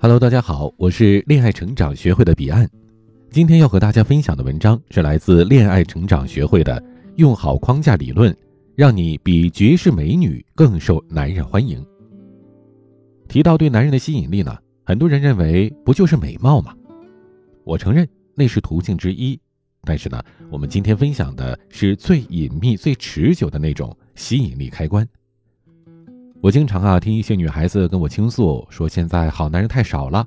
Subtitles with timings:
[0.00, 2.70] Hello，大家好，我是恋爱成长学会的彼岸。
[3.32, 6.80] 今天要和大家分享的文章是来自恋爱成长学会的
[7.18, 8.32] “用好框架理论，
[8.76, 11.84] 让你比绝世美女更受男人欢迎”。
[13.26, 16.72] 提到对男人的吸引力呢，很多人认为不就是美貌吗？
[17.64, 19.36] 我承认那是途径之一，
[19.82, 25.04] 但是呢，我们今天分享的是最隐秘、最持久的那种吸引力开关。
[26.40, 30.26] 我经常啊听一些女孩子跟我倾诉，说现在好男人太少了。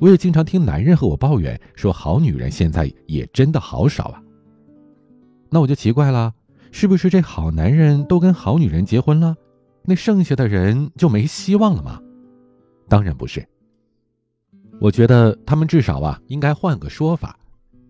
[0.00, 4.22] 我也经常听男人和我抱怨，说好女人现在也真的好少啊。
[5.50, 6.32] 那我就奇怪了，
[6.72, 9.36] 是不是这好男人都跟好女人结婚了，
[9.84, 12.00] 那剩下的人就没希望了吗？
[12.88, 13.46] 当然不是。
[14.80, 17.38] 我觉得他们至少啊应该换个说法。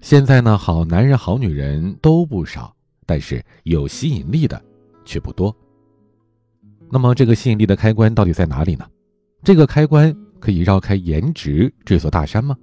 [0.00, 2.74] 现在呢，好男人、好女人都不少，
[3.06, 4.60] 但是有吸引力的
[5.04, 5.56] 却不多。
[6.91, 8.87] 那么，这个吸引力的开关到底在哪里呢？
[9.43, 12.57] 这个开关可以绕开颜值这座大山吗？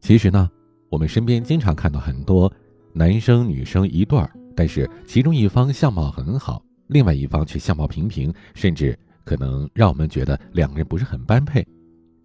[0.00, 0.50] 其实呢，
[0.88, 2.52] 我们身边经常看到很多
[2.92, 11.66] 男生女生一对儿，但是其中一方相貌很好，另外一方却相貌平平，甚至可能让我们觉得两个人不是很般配。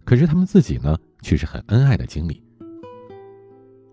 [0.04, 2.42] 可是他们自己呢，却是很恩爱的经历。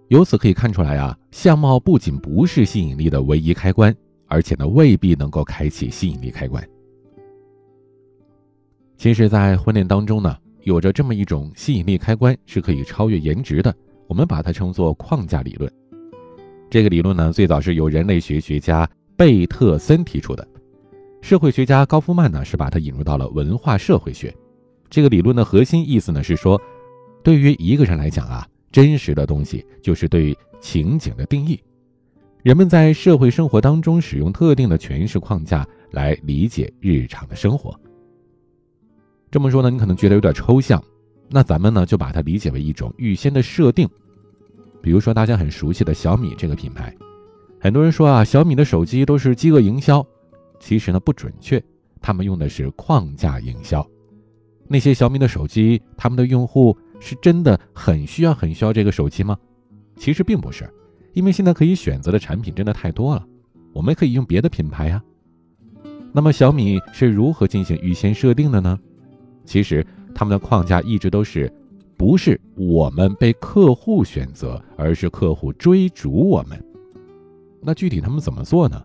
[0.07, 3.95] 由此可以看出来啊，相貌不仅不是吸引力的唯一开关。
[4.29, 6.65] 而且呢，未必能够开启吸引力开关。
[8.95, 13.75] 其实，在婚恋当中呢，有着这么一种吸引力开关是可以超越颜值的，
[14.07, 15.71] 我们把它称作框架理论。
[16.69, 20.47] 这个理论呢，最早是由人类学学家贝特森提出的，
[21.21, 24.33] 社会学家高夫曼呢是把它引入到了文化社会学。
[24.89, 26.61] 这个理论的核心意思呢是说，
[27.23, 31.59] 对于一个人来讲啊，真实的东西就是对情景的定义。
[32.41, 37.77] 人们在社会生活当中使用特定的诠释框架来理解日常的生活。
[39.29, 40.81] 这么说呢，你可能觉得有点抽象，
[41.29, 43.87] 那咱们呢就把它理解为一种预先的设定。
[44.81, 46.95] 比如说大家很熟悉的小米这个品牌，
[47.59, 50.05] 很多人说啊，小米的手机都是饥饿营销，
[50.61, 51.61] 其实呢不准确，
[51.99, 53.85] 他们用的是框架营销。
[54.65, 59.37] 那些小米的手机，他们的用户是真的很需要很需要这个手机吗？
[59.97, 60.67] 其实并不是。
[61.13, 63.25] 因为现在可以选择的产品真的太多了，
[63.73, 65.03] 我们可以用别的品牌呀。
[66.11, 68.79] 那么小米是如何进行预先设定的呢？
[69.45, 71.51] 其实他们的框架一直都是，
[71.97, 76.63] 不是我们被客户选择，而是客户追逐我们。
[77.61, 78.83] 那具体他们怎么做呢？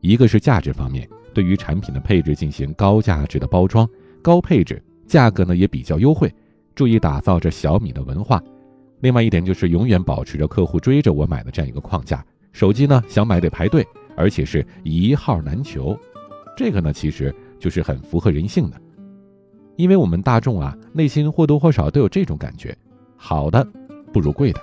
[0.00, 3.88] 一个是价值方面，对于产品的配置进行高价值的包装，
[4.20, 6.32] 高配置，价格呢也比较优惠，
[6.74, 8.42] 注意打造着小米的文化。
[9.02, 13.84] 另外一点就是永远保持着客户追着我买的这样一个框架，手机呢想买得排队，
[14.16, 15.98] 而且是一号难求，
[16.56, 18.80] 这个呢其实就是很符合人性的，
[19.74, 22.76] 因为我们大众啊内心或多或少都有这种感觉，
[23.16, 23.66] 好的
[24.12, 24.60] 不如贵的，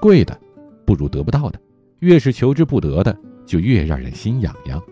[0.00, 0.40] 贵的
[0.86, 1.60] 不如得不到的，
[1.98, 3.14] 越是求之不得的
[3.44, 4.82] 就越让人心痒痒。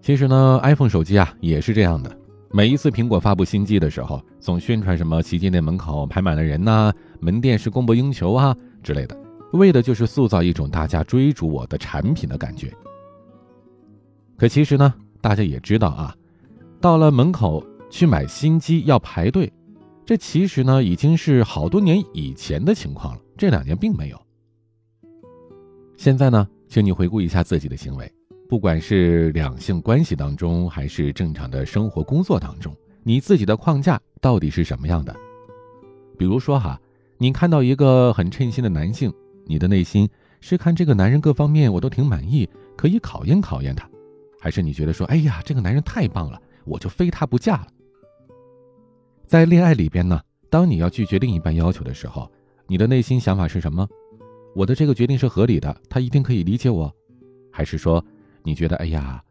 [0.00, 2.16] 其实呢，iPhone 手机啊也是这样的。
[2.56, 9.18] 每一次苹果发布新机的时候，总宣传什么旗舰店门口排满了人呐，门店是供不应求啊之类的，
[9.54, 12.72] 为的就是塑造一种大家追逐我的产品的感觉。
[14.36, 16.14] 可其实呢，大家也知道啊，
[16.80, 17.60] 到了门口
[17.90, 19.52] 去买新机要排队，
[20.06, 24.26] 这其实呢已经是好多年以前的情况了，这两年并没有。
[25.96, 28.08] 现在呢，请你回顾一下自己的行为。
[28.48, 35.14] 不管是两性关系当中，还是正常的生活工作当中，你自己的框架到底是什么样的？
[36.18, 36.78] 比如说哈，
[37.18, 39.12] 你看到一个很称心的男性，
[39.46, 40.08] 你的内心
[40.40, 43.88] 是看这个男人各方面我都挺满意，可以考验考验他，
[44.38, 47.66] 还是你觉得说，哎呀，这个男人太棒了，我就非他不嫁了？
[49.26, 52.30] 在恋爱里边呢，当你要拒绝另一半要求的时候，
[52.66, 53.88] 你的内心想法是什么？
[54.54, 56.94] 我的这个决定是合理的，他一定可以理解我，
[57.50, 58.04] 还是说？
[58.44, 59.24] 你觉得，哎呀，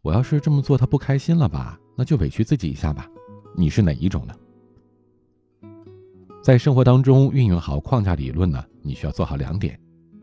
[0.00, 1.78] 我要是这么做，他不开心了吧？
[1.96, 3.06] 那就委屈自己一下吧。
[3.56, 4.34] 你是哪一种呢？
[6.40, 8.64] 在生活当中运用好框架理论呢？
[8.80, 9.78] 你需要做好两点：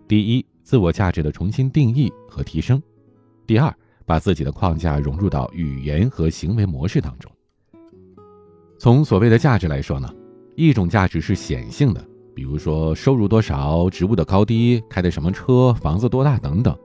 [0.08, 2.80] 第一，自我价值的重新定义和提升；
[3.46, 3.72] 第二，
[4.06, 7.30] 把自己的框架融入到语言和行为模式当中。
[8.80, 10.10] 从所谓的价值来说呢，
[10.56, 16.76] 一种价值是显性的，比如说收入多少、职务的高低、开的什么车、房子多大等等。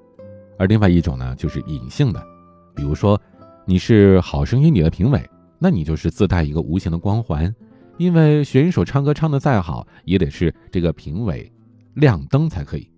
[0.63, 2.25] 而另外一种呢，就是隐性的，
[2.73, 3.21] 比如说，
[3.65, 5.21] 你是好声音里的评委，
[5.59, 7.53] 那你就是自带一个无形的光环，
[7.99, 11.51] 因为选手唱歌唱的再好，也得是这个评委
[11.95, 12.89] 亮灯才可以。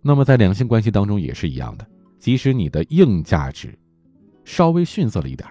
[0.00, 1.86] 那么在两性关系当中也是一样的，
[2.18, 3.78] 即使你的硬价值
[4.42, 5.46] 稍微逊色了一点，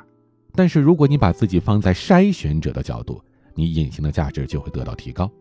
[0.53, 5.31] 但是如果你把自己放在筛选者的角度，你隐形的价值就会得到提高。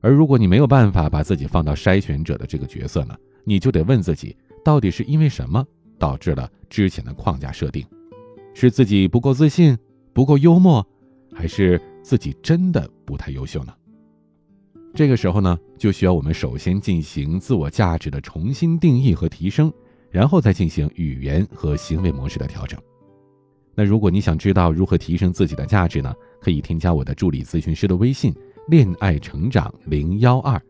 [0.00, 3.14] 而如果你没有办法把自己放到筛选者的这个角色呢，
[3.48, 5.64] 你就得问自己，到底是因为什么
[5.98, 7.86] 导致了之前的框架设定？
[8.52, 9.78] 是自己不够自信、
[10.12, 10.84] 不够幽默，
[11.32, 13.72] 还是自己真的不太优秀呢？
[14.92, 19.72] 这个时候呢，就需要我们首先进行自我价值的重新定义和提升，
[20.10, 22.80] 然后再进行语言和行为模式的调整。
[23.74, 26.12] 那如果你想知道如何提升自己的价值呢？
[26.40, 28.32] 可以添加我的助理咨询师的微信
[28.68, 30.60] “恋爱成长零幺二”，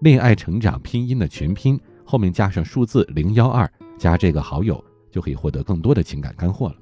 [0.00, 1.78] 恋爱成长拼音的全拼
[2.10, 6.74] 后面加上数字零幺二，加这个好友就可以获得更多的情感干货了。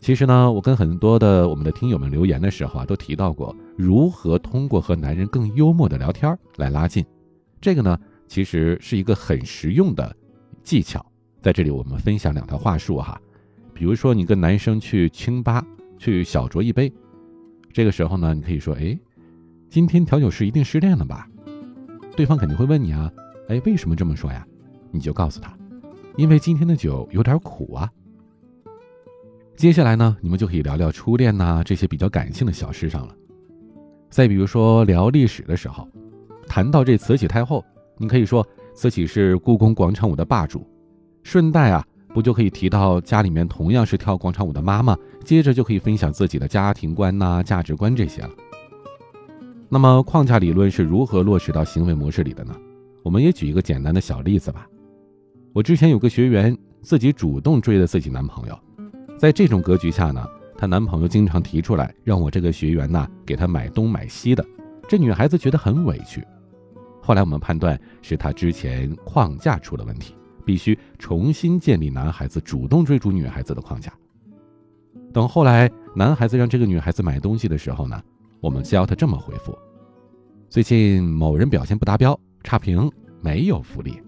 [0.00, 7.04] 其实呢，我跟很多的我们的听友们留言的时候啊，都提到过如何通过和男人更幽默的聊天来拉近。
[7.60, 10.16] 这个呢，其实是一个很实用的
[10.62, 11.04] 技巧。
[11.42, 13.20] 在这里，我们分享两条话术哈。
[13.74, 15.62] 比如说，你跟男生去清吧
[15.98, 16.90] 去小酌一杯，
[17.70, 18.98] 这个时候呢，你可以说：“哎，
[19.68, 21.28] 今天调酒师一定失恋了吧？”
[22.16, 23.12] 对方肯定会问你啊
[23.48, 24.46] ：“哎，为什么这么说呀？”
[24.90, 25.52] 你就告诉他
[26.16, 27.90] ：“因为今天的酒有点苦啊。”
[29.56, 33.14] 接下来呢，你们就可以聊聊初恋呐这些比较感性的小事上了。
[34.08, 35.88] 再比如说聊历史的时候，
[36.46, 37.64] 谈到这慈禧太后，
[37.96, 40.66] 你可以说慈禧是故宫广场舞的霸主，
[41.22, 41.84] 顺带啊。
[42.14, 48.30] 不就可以提到家里面同样是跳广场舞的妈妈，接着就可以分享自己的家庭观呐、价值观这些了。
[49.68, 52.56] 那么框架理论是如何落实到行为模式里的呢？
[53.08, 54.68] 我们也举一个简单的小例子吧。
[55.54, 58.60] 我之前有个学员自己主动追的自己男朋友，
[59.18, 60.28] 在这种格局下呢，
[60.58, 64.44] 她男朋友经常提出来让我这个学员呢给她买东买西的，
[64.86, 66.22] 这女孩子觉得很委屈。
[67.00, 70.14] 后来我们判断是她之前框架出了问题。
[70.44, 73.90] 必须重新建立男孩子主动追逐女孩子的框架。
[75.14, 78.02] 等后来男孩子让这个女孩子买东西的时候呢，
[78.40, 79.56] 我们教他这么回复：
[80.50, 82.90] 最近某人表现不达标，差评，
[83.20, 84.00] 没有福利。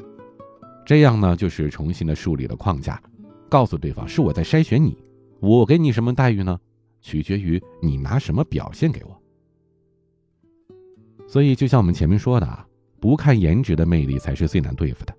[0.86, 2.98] 这样呢，就是重新的树立了框架，
[3.50, 4.96] 告诉对方是我在筛选你，
[5.40, 6.58] 我给你什么待遇呢？
[7.02, 9.22] 取决于你拿什么表现给我。
[11.28, 12.66] 所以就像我们前面说的啊，
[12.98, 15.14] 不看颜值的魅力才是最难对付的。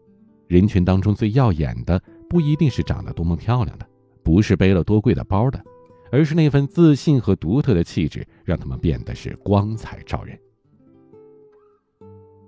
[0.47, 3.88] 人群当中最耀眼的，不一定是长得多么漂亮的，
[4.23, 5.63] 不是背了多贵的包的，
[6.12, 10.35] 而是那份自信和独特的气质，让他们变得是光彩照人。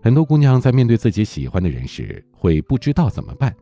[0.03, 3.55] 很多姑娘在面对自己喜欢的人时，会不知道怎么办，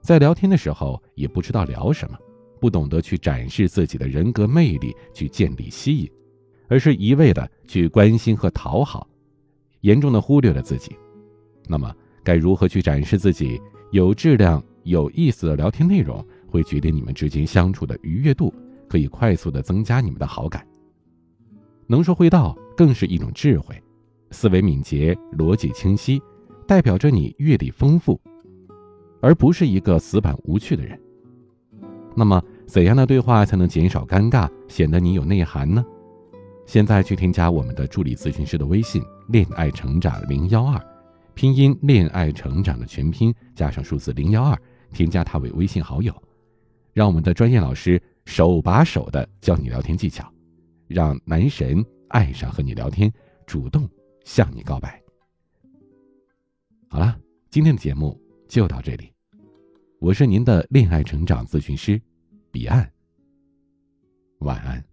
[0.00, 2.18] 在聊天的时候也不知道聊什么，
[2.60, 6.10] 不懂得去展示自己的人格魅力，去建立吸引，
[6.66, 9.06] 而是一味的去关心和讨好，
[9.82, 10.90] 严重的忽略了自己。
[11.68, 11.94] 那么，
[12.24, 13.60] 该如何去展示自己？
[13.92, 18.52] 有质量、有意思的聊天内容，会决定你们之间相处的愉悦度，
[18.88, 20.66] 可以快速的增加你们的好感。
[21.86, 23.80] 能说会道更是一种智慧，
[24.30, 26.20] 思维敏捷、逻辑清晰，
[26.66, 28.20] 代表着你阅历丰富，
[29.20, 30.98] 而不是一个死板无趣的人。
[32.14, 35.84] 那么，怎样的对话才能减少尴尬，显得你有内涵呢？
[36.64, 40.80] 现在去添加我们的助理咨询师的微信“恋爱成长零幺二”。
[41.34, 44.58] 拼音恋爱成长的全拼加上数字零幺二，
[44.92, 46.12] 添加他为微信好友，
[46.94, 50.26] 让我们的专业老师手把手的教你聊天技巧，
[50.88, 53.12] 让男神爱上和你聊天，
[53.46, 53.86] 主动
[54.26, 55.00] 向你告白。
[56.88, 57.16] 好了，
[57.48, 59.12] 今天的节目就到这里，
[60.00, 62.00] 我是您的恋爱成长咨询师
[62.50, 62.92] 彼岸，
[64.40, 64.84] 晚安。